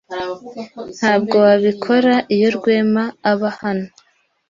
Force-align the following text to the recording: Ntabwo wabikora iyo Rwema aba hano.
Ntabwo 0.97 1.35
wabikora 1.45 2.13
iyo 2.35 2.47
Rwema 2.57 3.03
aba 3.31 3.49
hano. 3.61 3.87